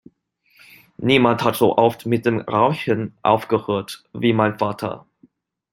[0.97, 5.05] Niemand hat so oft mit dem Rauchen aufgehört wie mein Vater.